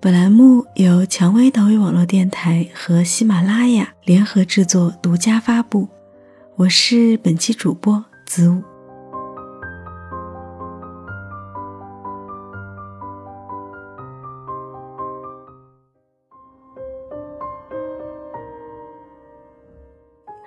[0.00, 5.88] 本栏目由蔷薇岛屿网络电台和喜马拉雅联合制作、独家发布。
[6.54, 8.62] 我是本期主播子午。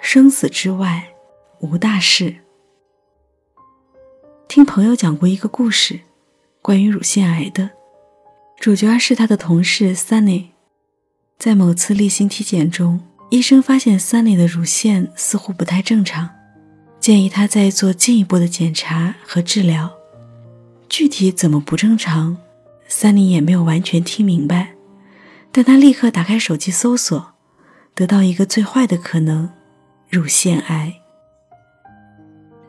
[0.02, 1.14] 生死之外，
[1.60, 2.38] 无大事。
[4.48, 6.00] 听朋友讲过一个故事，
[6.62, 7.81] 关于乳腺癌的。
[8.62, 10.50] 主角是他的同事 Sunny，
[11.40, 16.30] 在某次例行体检中，医生发现 Sunny 的乳腺似乎不太正常，
[17.00, 19.92] 建议他再做进一步的检查和治疗。
[20.88, 22.38] 具体怎么不正常
[22.88, 24.76] ，Sunny 也没有完全听明白，
[25.52, 27.34] 但他立刻打开手机搜索，
[27.96, 29.50] 得到一个最坏的可能——
[30.08, 30.94] 乳腺癌。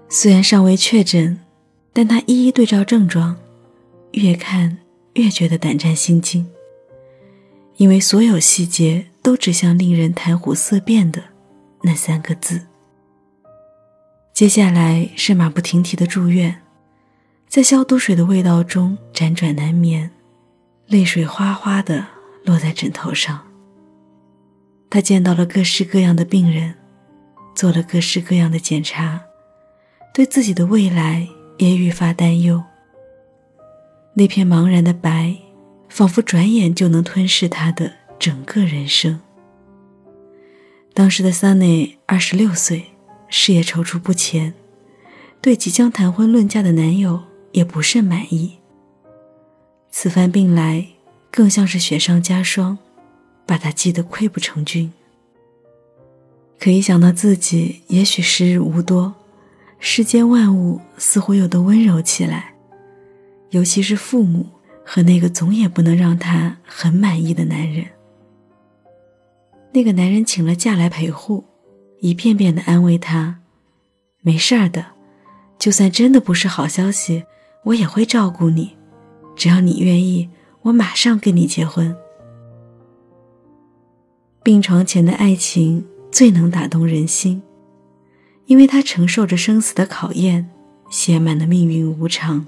[0.08, 1.38] 虽然尚未确诊，
[1.92, 3.36] 但他一一对照症状，
[4.12, 4.78] 越看。
[5.14, 6.46] 越觉得胆战心惊，
[7.76, 11.22] 因为所有细节都指向令人谈虎色变的
[11.82, 12.66] 那三个字。
[14.32, 16.62] 接下来是马不停蹄的住院，
[17.46, 20.10] 在消毒水的味道中辗转难眠，
[20.86, 22.06] 泪水哗哗的
[22.44, 23.46] 落在枕头上。
[24.88, 26.74] 他见到了各式各样的病人，
[27.54, 29.20] 做了各式各样的检查，
[30.14, 32.62] 对自己的未来也愈发担忧。
[34.14, 35.36] 那片茫然的白，
[35.88, 39.20] 仿佛转眼就能吞噬他的整个人生。
[40.92, 42.92] 当时的 Sunny 二十六岁，
[43.28, 44.52] 事业踌躇不前，
[45.40, 48.58] 对即将谈婚论嫁的男友也不甚满意。
[49.90, 50.88] 此番病来，
[51.30, 52.78] 更像是雪上加霜，
[53.46, 54.92] 把他击得溃不成军。
[56.58, 59.14] 可一想到自己也许时日无多，
[59.78, 62.51] 世间万物似乎又都温柔起来。
[63.52, 64.46] 尤其是父母
[64.84, 67.86] 和那个总也不能让他很满意的男人。
[69.72, 71.44] 那个男人请了假来陪护，
[72.00, 73.40] 一遍遍的安慰他
[74.22, 74.84] ：“没事儿的，
[75.58, 77.24] 就算真的不是好消息，
[77.64, 78.76] 我也会照顾你。
[79.36, 80.30] 只要你愿意，
[80.62, 81.94] 我马上跟你结婚。”
[84.42, 87.42] 病床前的爱情最能打动人心，
[88.46, 90.50] 因为他承受着生死的考验，
[90.90, 92.46] 写满了命运无常。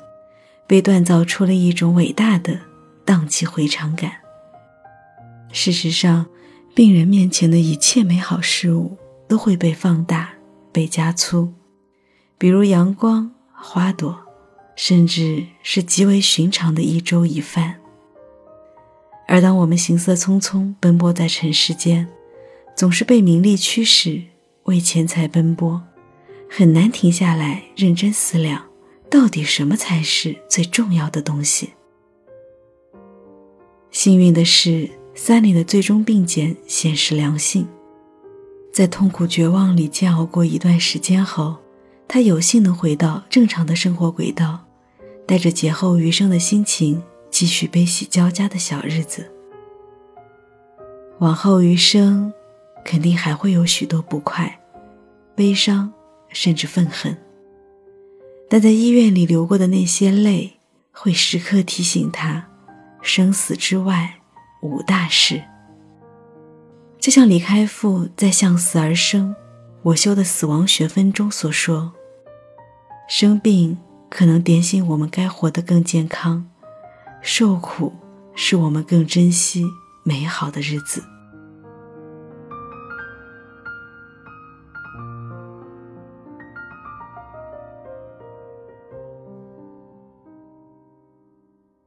[0.66, 2.58] 被锻造出了一种伟大的
[3.04, 4.12] 荡气回肠感。
[5.52, 6.26] 事实上，
[6.74, 8.96] 病人面前的一切美好事物
[9.28, 10.30] 都会被放大、
[10.72, 11.52] 被加粗，
[12.36, 14.18] 比如阳光、花朵，
[14.74, 17.76] 甚至是极为寻常的一粥一饭。
[19.28, 22.08] 而当我们行色匆匆奔波在尘世间，
[22.76, 24.20] 总是被名利驱使，
[24.64, 25.80] 为钱财奔波，
[26.50, 28.64] 很难停下来认真思量。
[29.14, 31.72] 到底什么才是最重要的东西？
[33.92, 37.64] 幸运的是，三里的最终病检显示良性。
[38.72, 41.54] 在痛苦绝望里煎熬过一段时间后，
[42.08, 44.58] 他有幸能回到正常的生活轨道，
[45.28, 47.00] 带着劫后余生的心情，
[47.30, 49.30] 继续悲喜交加的小日子。
[51.20, 52.32] 往后余生，
[52.84, 54.58] 肯定还会有许多不快、
[55.36, 55.92] 悲伤，
[56.30, 57.16] 甚至愤恨。
[58.48, 60.58] 但在医院里流过的那些泪，
[60.92, 62.46] 会时刻提醒他，
[63.02, 64.14] 生死之外
[64.62, 65.42] 无大事。
[67.00, 69.34] 就像李开复在《向死而生，
[69.82, 71.92] 我修的死亡学分》中所说
[73.08, 73.76] ：“生病
[74.08, 76.46] 可能点醒我们该活得更健康，
[77.20, 77.92] 受苦
[78.34, 79.64] 使我们更珍惜
[80.02, 81.04] 美好的日子。”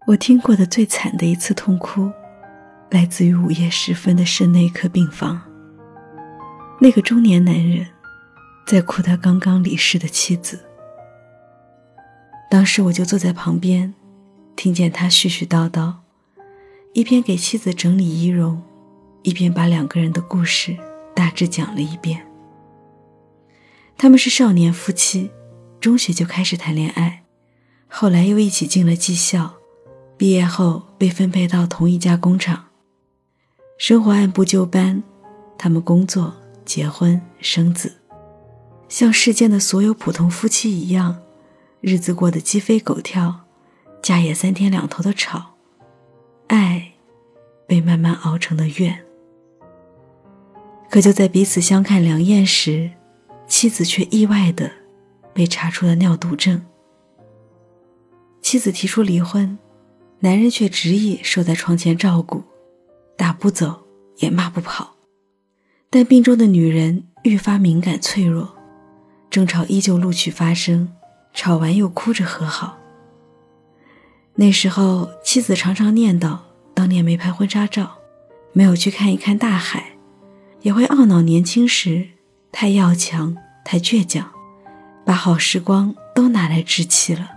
[0.07, 2.09] 我听过的最惨的一次痛哭，
[2.92, 5.42] 来自于午夜时分的肾内科病房。
[6.80, 7.86] 那个中年男人
[8.65, 10.63] 在哭他刚刚离世的妻子。
[12.50, 13.94] 当时我就坐在旁边，
[14.56, 15.95] 听见他絮絮叨叨，
[16.94, 18.63] 一边给妻子整理仪容，
[19.24, 20.77] 一边把两个人的故事
[21.13, 22.25] 大致讲了一遍。
[23.98, 25.31] 他们是少年夫妻，
[25.81, 27.25] 中学就开始谈恋爱，
[27.89, 29.56] 后来又一起进了技校，
[30.17, 32.65] 毕业后被分配到同一家工厂。
[33.77, 35.03] 生活按部就班，
[35.57, 36.35] 他们工作、
[36.65, 37.97] 结婚、生子，
[38.89, 41.21] 像世间的所有普通夫妻一样，
[41.79, 43.41] 日子过得鸡飞狗跳，
[44.01, 45.53] 家也三天两头的吵，
[46.47, 46.93] 爱
[47.67, 49.05] 被慢慢熬成了怨。
[50.89, 52.89] 可就在彼此相看两厌时，
[53.47, 54.71] 妻子却意外的
[55.33, 56.65] 被查出了尿毒症。
[58.41, 59.59] 妻子提出离婚，
[60.19, 62.43] 男人却执意守在床前照顾。
[63.15, 63.87] 打不走，
[64.17, 64.95] 也骂不跑，
[65.89, 68.55] 但病中的女人愈发敏感脆弱，
[69.31, 70.93] 争吵依旧陆续发生，
[71.33, 72.77] 吵完又哭着和好。
[74.35, 76.37] 那时候，妻子常常念叨
[76.75, 77.97] 当年没拍婚纱照，
[78.53, 79.97] 没有去看一看大海，
[80.61, 82.07] 也会懊恼年轻时
[82.51, 83.35] 太要强、
[83.65, 84.31] 太倔强，
[85.03, 87.31] 把好时光都拿来置气了。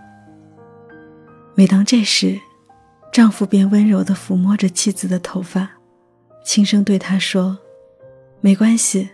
[1.54, 2.38] 每当这时，
[3.12, 5.68] 丈夫便温柔地抚摸着妻子的头发，
[6.44, 7.58] 轻声对她说
[8.40, 9.10] ：“没关系，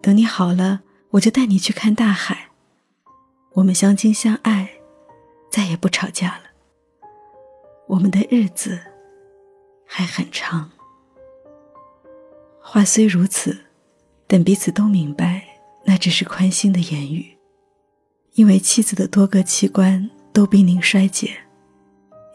[0.00, 0.80] 等你好了，
[1.10, 2.50] 我就带你去看大海。
[3.52, 4.70] 我们相亲相爱，
[5.50, 6.44] 再也不吵架了。
[7.88, 8.80] 我们的日子
[9.86, 10.70] 还很长。”
[12.60, 13.56] 话虽如此，
[14.26, 15.46] 但彼此都明白，
[15.84, 17.36] 那只是宽心的言语，
[18.32, 21.45] 因为妻子的多个器官都濒临衰竭。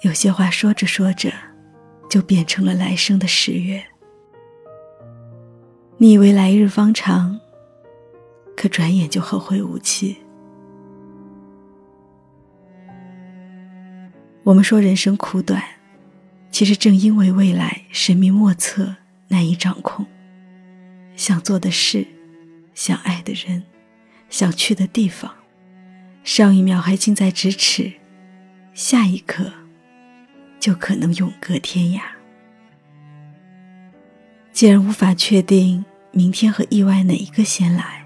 [0.01, 1.31] 有些话说着说着，
[2.09, 3.83] 就变成了来生的十月。
[5.97, 7.39] 你以为来日方长，
[8.57, 10.17] 可转眼就后会无期。
[14.41, 15.63] 我们说人生苦短，
[16.49, 18.95] 其实正因为未来神秘莫测、
[19.27, 20.03] 难以掌控，
[21.15, 22.07] 想做的事、
[22.73, 23.61] 想爱的人、
[24.31, 25.31] 想去的地方，
[26.23, 27.93] 上一秒还近在咫尺，
[28.73, 29.60] 下一刻。
[30.61, 32.01] 就可能永隔天涯。
[34.53, 38.05] 既然无法确定明天和意外哪一个先来，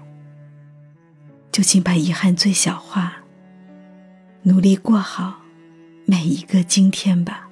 [1.52, 3.18] 就请把遗憾最小化，
[4.42, 5.42] 努力过好
[6.06, 7.46] 每一个今天吧。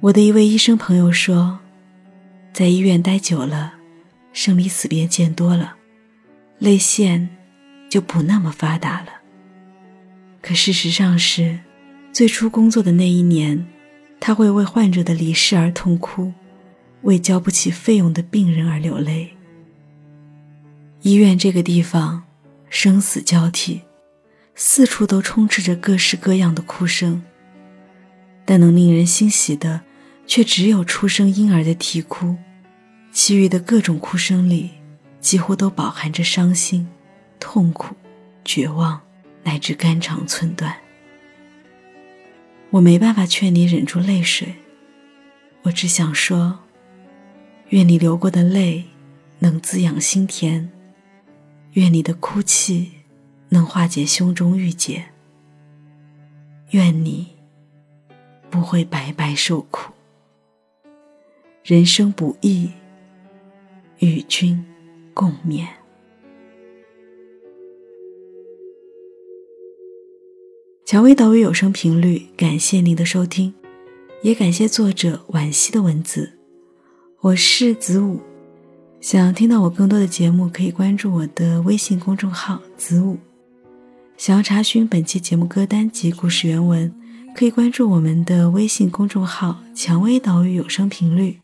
[0.00, 1.60] 我的一位医生朋友说，
[2.54, 3.74] 在医院待久了，
[4.32, 5.76] 生离死别见多了，
[6.58, 7.28] 泪腺
[7.90, 9.08] 就不那么发达了。
[10.40, 11.60] 可事实上是。
[12.12, 13.66] 最初工作的那一年，
[14.20, 16.30] 他会为患者的离世而痛哭，
[17.02, 19.34] 为交不起费用的病人而流泪。
[21.00, 22.24] 医院这个地方，
[22.68, 23.80] 生死交替，
[24.54, 27.22] 四处都充斥着各式各样的哭声。
[28.44, 29.80] 但能令人欣喜的，
[30.26, 32.36] 却只有出生婴儿的啼哭，
[33.10, 34.68] 其余的各种哭声里，
[35.18, 36.86] 几乎都饱含着伤心、
[37.40, 37.94] 痛苦、
[38.44, 39.00] 绝望，
[39.44, 40.76] 乃至肝肠寸断。
[42.72, 44.54] 我没办法劝你忍住泪水，
[45.60, 46.58] 我只想说，
[47.68, 48.84] 愿你流过的泪
[49.40, 50.70] 能滋养心田，
[51.74, 52.90] 愿你的哭泣
[53.50, 55.04] 能化解胸中郁结，
[56.70, 57.36] 愿你
[58.48, 59.92] 不会白白受苦。
[61.62, 62.70] 人生不易，
[63.98, 64.64] 与君
[65.12, 65.66] 共勉。
[70.92, 73.54] 蔷薇岛屿有声频率，感谢您的收听，
[74.20, 76.34] 也感谢作者惋惜的文字。
[77.22, 78.20] 我是子午，
[79.00, 83.16] 想听到我更多的节目，可以关注我的微信公众号子午。
[84.18, 86.94] 想要查询本期节目歌单及故事原文，
[87.34, 91.38] 可以关注我们的微信公众号蔷薇岛屿有声频率。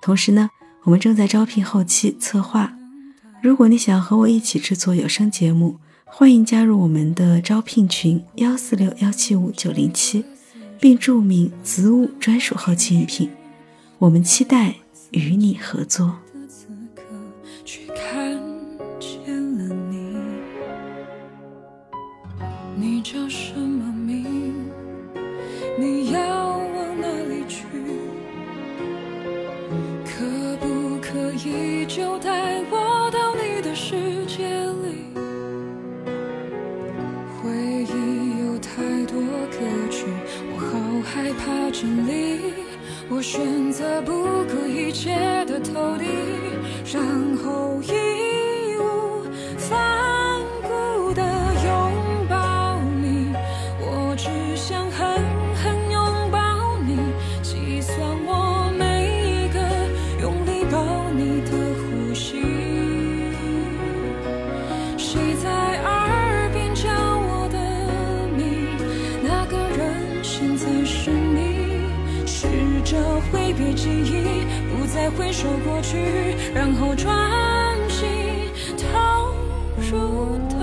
[0.00, 0.48] 同时呢，
[0.84, 2.72] 我们正在招聘后期策划，
[3.42, 5.76] 如果你想和我一起制作有声节目。
[6.12, 10.24] 欢迎加入我们的招聘群幺四六幺七五九零七，
[10.78, 13.30] 并注明子午专属后期应聘，
[13.98, 14.74] 我们期待
[15.12, 16.18] 与你合作。
[22.76, 23.69] 你叫什么？
[44.70, 46.04] 一切的投递，
[46.92, 47.02] 然
[47.38, 47.99] 后一。
[73.32, 75.96] 挥别记忆，不再回首过去，
[76.54, 77.08] 然后专
[77.88, 78.08] 心
[78.76, 79.34] 投
[79.90, 80.54] 入的。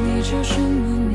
[0.00, 1.13] 你就是么密。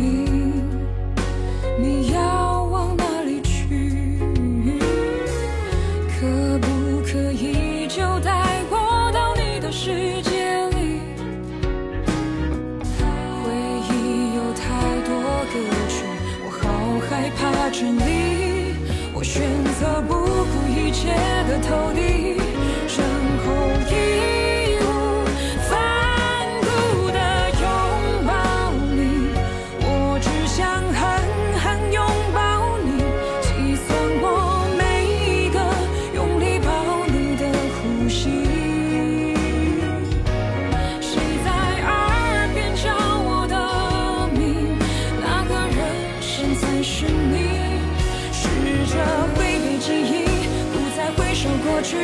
[51.90, 51.98] 去，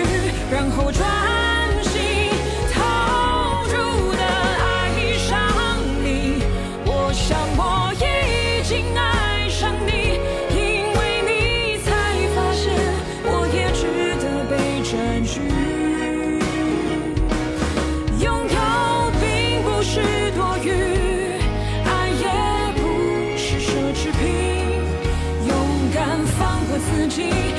[0.49, 1.05] 然后专
[1.83, 2.01] 心
[2.73, 2.81] 投
[3.69, 3.73] 入
[4.13, 4.23] 的
[4.65, 4.65] 爱
[5.15, 5.29] 上
[6.03, 6.41] 你，
[6.87, 8.03] 我想我已
[8.63, 10.17] 经爱上你，
[10.57, 10.99] 因为
[11.29, 11.87] 你才
[12.33, 12.63] 发现
[13.25, 13.85] 我也值
[14.23, 14.91] 得被占
[15.23, 15.37] 据，
[18.25, 18.57] 拥有
[19.21, 19.23] 并
[19.61, 19.93] 不是
[20.31, 20.67] 多余，
[21.85, 22.25] 爱也
[22.81, 22.81] 不
[23.37, 24.25] 是奢侈品，
[25.47, 25.53] 勇
[25.93, 27.54] 敢放过自己。